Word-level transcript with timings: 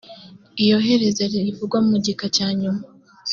iyohereza 0.61 1.23
rivugwa 1.31 1.77
mu 1.87 1.95
gika 2.05 2.25
cya 2.35 2.47
nyuma 2.59 2.83